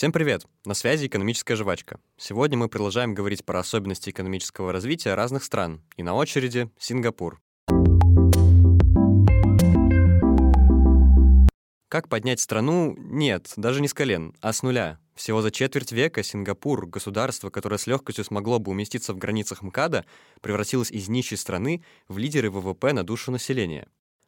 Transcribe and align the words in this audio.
Всем 0.00 0.12
привет! 0.12 0.46
На 0.64 0.72
связи 0.72 1.08
«Экономическая 1.08 1.56
жвачка». 1.56 2.00
Сегодня 2.16 2.56
мы 2.56 2.70
продолжаем 2.70 3.12
говорить 3.12 3.44
про 3.44 3.58
особенности 3.58 4.08
экономического 4.08 4.72
развития 4.72 5.12
разных 5.12 5.44
стран. 5.44 5.82
И 5.98 6.02
на 6.02 6.14
очереди 6.14 6.70
Сингапур. 6.78 7.42
Как 11.88 12.08
поднять 12.08 12.40
страну? 12.40 12.96
Нет, 12.96 13.52
даже 13.58 13.82
не 13.82 13.88
с 13.88 13.92
колен, 13.92 14.34
а 14.40 14.54
с 14.54 14.62
нуля. 14.62 14.98
Всего 15.14 15.42
за 15.42 15.50
четверть 15.50 15.92
века 15.92 16.22
Сингапур, 16.22 16.86
государство, 16.86 17.50
которое 17.50 17.76
с 17.76 17.86
легкостью 17.86 18.24
смогло 18.24 18.58
бы 18.58 18.70
уместиться 18.70 19.12
в 19.12 19.18
границах 19.18 19.60
МКАДа, 19.60 20.06
превратилось 20.40 20.90
из 20.90 21.10
нищей 21.10 21.36
страны 21.36 21.84
в 22.08 22.16
лидеры 22.16 22.50
ВВП 22.50 22.94
на 22.94 23.04
душу 23.04 23.32
населения. 23.32 23.86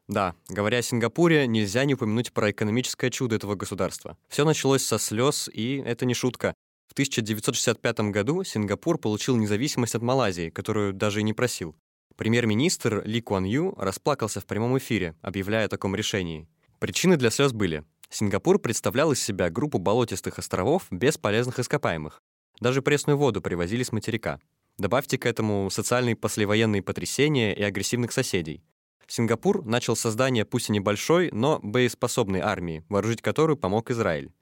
Да, 0.08 0.34
говоря 0.48 0.78
о 0.78 0.82
Сингапуре, 0.82 1.46
нельзя 1.46 1.84
не 1.84 1.94
упомянуть 1.94 2.32
про 2.32 2.50
экономическое 2.50 3.10
чудо 3.10 3.36
этого 3.36 3.54
государства. 3.54 4.16
Все 4.28 4.44
началось 4.44 4.82
со 4.82 4.98
слез, 4.98 5.48
и 5.52 5.82
это 5.84 6.04
не 6.04 6.14
шутка. 6.14 6.54
В 6.88 6.92
1965 6.92 8.00
году 8.10 8.44
Сингапур 8.44 8.98
получил 8.98 9.36
независимость 9.36 9.94
от 9.94 10.02
Малайзии, 10.02 10.50
которую 10.50 10.92
даже 10.92 11.20
и 11.20 11.22
не 11.22 11.32
просил. 11.32 11.74
Премьер-министр 12.16 13.02
Ли 13.06 13.22
Куан 13.22 13.44
Ю 13.44 13.74
расплакался 13.78 14.40
в 14.40 14.46
прямом 14.46 14.76
эфире, 14.76 15.16
объявляя 15.22 15.66
о 15.66 15.68
таком 15.68 15.96
решении. 15.96 16.46
Причины 16.78 17.16
для 17.16 17.30
слез 17.30 17.52
были. 17.52 17.84
Сингапур 18.10 18.58
представлял 18.58 19.10
из 19.12 19.22
себя 19.22 19.48
группу 19.48 19.78
болотистых 19.78 20.38
островов 20.38 20.86
без 20.90 21.16
полезных 21.16 21.58
ископаемых. 21.58 22.20
Даже 22.60 22.82
пресную 22.82 23.16
воду 23.16 23.40
привозили 23.40 23.82
с 23.82 23.92
материка. 23.92 24.40
Добавьте 24.76 25.16
к 25.16 25.24
этому 25.24 25.70
социальные 25.70 26.16
послевоенные 26.16 26.82
потрясения 26.82 27.54
и 27.54 27.62
агрессивных 27.62 28.12
соседей. 28.12 28.62
Сингапур 29.06 29.64
начал 29.64 29.96
создание 29.96 30.44
пусть 30.44 30.68
и 30.68 30.72
небольшой, 30.72 31.30
но 31.32 31.58
боеспособной 31.62 32.40
армии, 32.40 32.84
вооружить 32.88 33.22
которую 33.22 33.56
помог 33.56 33.90
Израиль. 33.90 34.32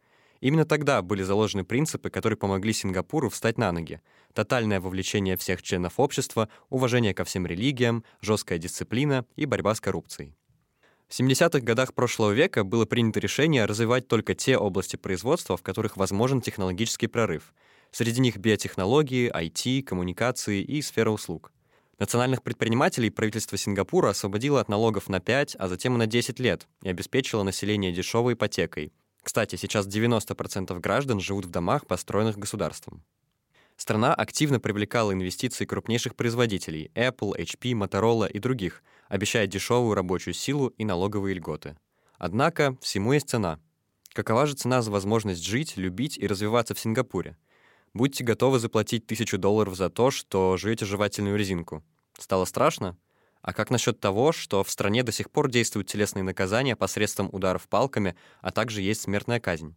Именно 0.41 0.65
тогда 0.65 1.03
были 1.03 1.23
заложены 1.23 1.65
принципы, 1.65 2.09
которые 2.09 2.37
помогли 2.39 2.73
Сингапуру 2.73 3.29
встать 3.29 3.59
на 3.59 3.73
ноги. 3.73 4.01
Тотальное 4.33 4.81
вовлечение 4.81 5.37
всех 5.37 5.63
членов 5.63 6.01
общества, 6.01 6.49
уважение 6.71 7.13
ко 7.13 7.25
всем 7.25 7.47
религиям, 7.47 8.05
жесткая 8.23 8.59
дисциплина 8.59 9.27
и 9.37 9.45
борьба 9.45 9.75
с 9.75 9.81
коррупцией. 9.81 10.35
В 11.09 11.19
70-х 11.19 11.61
годах 11.61 11.93
прошлого 11.93 12.31
века 12.31 12.63
было 12.63 12.87
принято 12.87 13.21
решение 13.21 13.67
развивать 13.67 14.07
только 14.07 14.35
те 14.35 14.57
области 14.57 14.97
производства, 14.97 15.57
в 15.57 15.63
которых 15.63 15.97
возможен 15.97 16.41
технологический 16.41 17.09
прорыв. 17.09 17.53
Среди 17.91 18.21
них 18.21 18.37
биотехнологии, 18.37 19.31
IT, 19.31 19.83
коммуникации 19.83 20.63
и 20.63 20.81
сфера 20.81 21.11
услуг. 21.11 21.53
Национальных 22.01 22.43
предпринимателей 22.43 23.11
правительство 23.11 23.59
Сингапура 23.59 24.09
освободило 24.09 24.59
от 24.59 24.71
налогов 24.71 25.11
на 25.11 25.21
5, 25.21 25.57
а 25.59 25.69
затем 25.69 25.97
и 25.97 25.99
на 25.99 26.07
10 26.07 26.41
лет 26.41 26.67
и 26.83 26.89
обеспечило 26.89 27.43
население 27.43 27.93
дешевой 27.93 28.33
ипотекой. 28.33 28.95
Кстати, 29.23 29.57
сейчас 29.57 29.87
90% 29.87 30.81
граждан 30.81 31.21
живут 31.21 31.45
в 31.45 31.51
домах, 31.51 31.87
построенных 31.87 32.39
государством. 32.39 33.05
Страна 33.77 34.15
активно 34.15 34.61
привлекала 34.61 35.13
инвестиции 35.13 35.67
крупнейших 35.67 36.17
производителей 36.17 36.91
Apple, 36.95 37.39
HP, 37.39 37.73
Motorola 37.73 38.31
и 38.31 38.39
других, 38.39 38.83
обещая 39.11 39.47
дешевую 39.47 39.95
рабочую 39.95 40.33
силу 40.33 40.69
и 40.69 40.87
налоговые 40.87 41.35
льготы. 41.35 41.77
Однако 42.17 42.79
всему 42.81 43.13
есть 43.13 43.29
цена. 43.29 43.61
Какова 44.15 44.47
же 44.47 44.55
цена 44.55 44.81
за 44.81 44.91
возможность 44.91 45.45
жить, 45.45 45.77
любить 45.77 46.17
и 46.17 46.27
развиваться 46.27 46.75
в 46.75 46.81
Сингапуре? 46.81 47.37
Будьте 47.93 48.23
готовы 48.23 48.59
заплатить 48.59 49.07
тысячу 49.07 49.37
долларов 49.37 49.75
за 49.75 49.91
то, 49.91 50.11
что 50.11 50.57
жуете 50.57 50.85
жевательную 50.85 51.37
резинку. 51.37 51.83
Стало 52.19 52.45
страшно? 52.45 52.97
А 53.43 53.53
как 53.53 53.71
насчет 53.71 54.01
того, 54.01 54.33
что 54.33 54.63
в 54.63 54.71
стране 54.71 55.03
до 55.03 55.13
сих 55.13 55.31
пор 55.31 55.51
действуют 55.51 55.89
телесные 55.89 56.23
наказания 56.23 56.77
посредством 56.77 57.29
ударов 57.33 57.69
палками, 57.69 58.17
а 58.41 58.51
также 58.51 58.83
есть 58.83 59.03
смертная 59.03 59.41
казнь? 59.41 59.75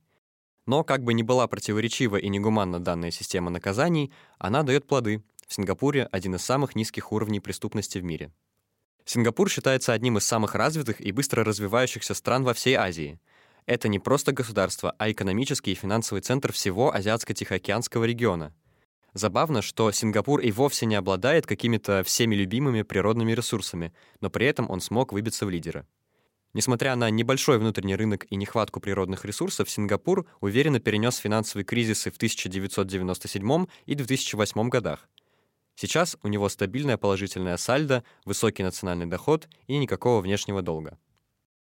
Но 0.65 0.83
как 0.83 1.03
бы 1.03 1.13
ни 1.13 1.23
была 1.23 1.47
противоречива 1.47 2.17
и 2.17 2.29
негуманна 2.29 2.79
данная 2.79 3.11
система 3.11 3.49
наказаний, 3.49 4.13
она 4.37 4.63
дает 4.63 4.87
плоды. 4.87 5.23
В 5.47 5.53
Сингапуре 5.53 6.07
один 6.11 6.35
из 6.35 6.41
самых 6.41 6.75
низких 6.75 7.11
уровней 7.11 7.39
преступности 7.39 7.97
в 7.97 8.03
мире. 8.03 8.31
Сингапур 9.05 9.49
считается 9.49 9.91
одним 9.91 10.17
из 10.17 10.25
самых 10.25 10.55
развитых 10.55 11.01
и 11.01 11.11
быстро 11.11 11.43
развивающихся 11.43 12.13
стран 12.13 12.43
во 12.43 12.53
всей 12.53 12.75
Азии. 12.75 13.19
Это 13.65 13.87
не 13.87 13.99
просто 13.99 14.33
государство, 14.33 14.93
а 14.97 15.09
экономический 15.09 15.71
и 15.71 15.75
финансовый 15.75 16.19
центр 16.19 16.51
всего 16.51 16.93
Азиатско-Тихоокеанского 16.93 18.03
региона. 18.03 18.53
Забавно, 19.13 19.61
что 19.61 19.91
Сингапур 19.91 20.41
и 20.41 20.51
вовсе 20.51 20.85
не 20.85 20.95
обладает 20.95 21.45
какими-то 21.45 22.03
всеми 22.03 22.35
любимыми 22.35 22.81
природными 22.81 23.31
ресурсами, 23.31 23.93
но 24.21 24.29
при 24.29 24.47
этом 24.47 24.69
он 24.69 24.81
смог 24.81 25.13
выбиться 25.13 25.45
в 25.45 25.49
лидеры. 25.49 25.85
Несмотря 26.53 26.95
на 26.95 27.09
небольшой 27.09 27.57
внутренний 27.57 27.95
рынок 27.95 28.25
и 28.29 28.35
нехватку 28.35 28.79
природных 28.79 29.25
ресурсов, 29.25 29.69
Сингапур 29.69 30.27
уверенно 30.39 30.79
перенес 30.79 31.17
финансовые 31.17 31.65
кризисы 31.65 32.11
в 32.11 32.17
1997 32.17 33.65
и 33.85 33.95
2008 33.95 34.69
годах. 34.69 35.09
Сейчас 35.75 36.17
у 36.21 36.27
него 36.27 36.49
стабильная 36.49 36.97
положительная 36.97 37.57
сальдо, 37.57 38.03
высокий 38.25 38.61
национальный 38.61 39.07
доход 39.07 39.47
и 39.65 39.77
никакого 39.77 40.21
внешнего 40.21 40.61
долга. 40.61 40.99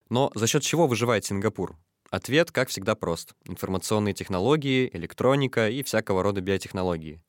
Но 0.09 0.31
за 0.35 0.47
счет 0.47 0.63
чего 0.63 0.87
выживает 0.87 1.25
Сингапур? 1.25 1.77
Ответ, 2.09 2.51
как 2.51 2.69
всегда, 2.69 2.95
прост. 2.95 3.33
Информационные 3.45 4.13
технологии, 4.13 4.89
электроника 4.93 5.69
и 5.69 5.83
всякого 5.83 6.23
рода 6.23 6.41
биотехнологии. 6.41 7.21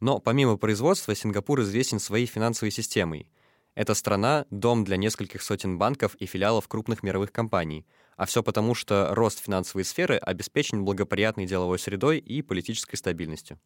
Но 0.00 0.20
помимо 0.20 0.56
производства, 0.56 1.14
Сингапур 1.14 1.60
известен 1.62 1.98
своей 1.98 2.26
финансовой 2.26 2.70
системой— 2.70 3.30
эта 3.78 3.94
страна— 3.94 4.44
дом 4.50 4.82
для 4.82 4.96
нескольких 4.96 5.40
сотен 5.40 5.78
банков 5.78 6.16
и 6.16 6.26
филиалов 6.26 6.66
крупных 6.66 7.04
мировых 7.04 7.30
компаний. 7.30 7.86
А 8.16 8.26
все 8.26 8.42
потому, 8.42 8.74
что 8.74 9.14
рост 9.14 9.38
финансовой 9.38 9.84
сферы 9.84 10.16
обеспечен 10.16 10.84
благоприятной 10.84 11.46
деловой 11.46 11.78
средой 11.78 12.18
и 12.18 12.42
политической 12.42 12.96
стабильностью. 12.96 13.60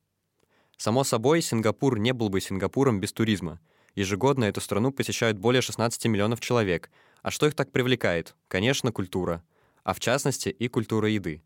Само 0.76 1.02
собой, 1.04 1.40
Сингапур 1.40 1.98
не 1.98 2.12
был 2.12 2.28
бы 2.28 2.42
Сингапуром 2.42 3.00
без 3.00 3.14
туризма. 3.14 3.58
Ежегодно 3.94 4.44
эту 4.44 4.60
страну 4.60 4.92
посещают 4.92 5.38
более 5.38 5.62
16 5.62 6.04
миллионов 6.04 6.40
человек. 6.40 6.90
А 7.22 7.30
что 7.30 7.46
их 7.46 7.54
так 7.54 7.72
привлекает? 7.72 8.34
Конечно, 8.48 8.92
культура. 8.92 9.42
А 9.84 9.94
в 9.94 10.00
частности 10.00 10.48
и 10.50 10.68
культура 10.68 11.08
еды. 11.08 11.42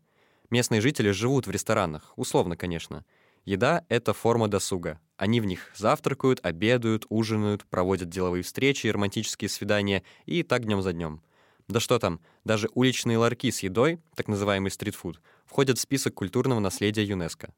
Местные 0.49 0.81
жители 0.81 1.11
живут 1.11 1.47
в 1.47 1.51
ресторанах, 1.51 2.13
условно, 2.15 2.57
конечно— 2.57 3.05
Еда— 3.47 3.85
это 3.87 4.11
форма 4.11 4.49
досуга. 4.49 4.99
Они 5.15 5.39
в 5.39 5.45
них 5.45 5.71
завтракают, 5.73 6.45
обедают, 6.45 7.05
ужинают, 7.07 7.65
проводят 7.67 8.09
деловые 8.09 8.43
встречи 8.43 8.87
и 8.87 8.91
романтические 8.91 9.47
свидания, 9.47 10.03
и 10.25 10.43
так 10.43 10.65
днем 10.65 10.81
за 10.81 10.91
днем. 10.91 11.21
Да 11.69 11.79
что 11.79 11.97
там, 11.97 12.19
даже 12.43 12.67
уличные 12.73 13.17
ларьки 13.17 13.49
с 13.49 13.63
едой, 13.63 14.01
так 14.15 14.27
называемый 14.27 14.69
стритфуд, 14.69 15.21
входят 15.45 15.77
в 15.77 15.81
список 15.81 16.13
культурного 16.13 16.59
наследия 16.59 17.05
ЮНЕСКО. 17.05 17.53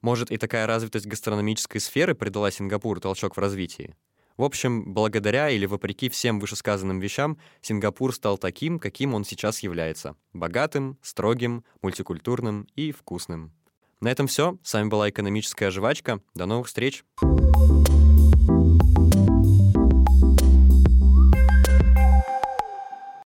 Может, 0.00 0.32
и 0.32 0.38
такая 0.38 0.66
развитость 0.66 1.06
гастрономической 1.06 1.80
сферы 1.80 2.16
придала 2.16 2.50
Сингапуру 2.50 3.00
толчок 3.00 3.36
в 3.36 3.40
развитии? 3.40 3.94
В 4.36 4.44
общем, 4.44 4.92
благодаря 4.92 5.50
или 5.50 5.66
вопреки 5.66 6.08
всем 6.08 6.40
вышесказанным 6.40 7.00
вещам, 7.00 7.38
Сингапур 7.60 8.14
стал 8.14 8.38
таким, 8.38 8.78
каким 8.78 9.14
он 9.14 9.24
сейчас 9.24 9.60
является. 9.60 10.16
Богатым, 10.32 10.98
строгим, 11.02 11.64
мультикультурным 11.82 12.66
и 12.74 12.92
вкусным. 12.92 13.52
На 14.00 14.10
этом 14.10 14.26
все. 14.26 14.58
С 14.62 14.74
вами 14.74 14.88
была 14.88 15.10
экономическая 15.10 15.70
жвачка. 15.70 16.20
До 16.34 16.46
новых 16.46 16.66
встреч. 16.66 17.04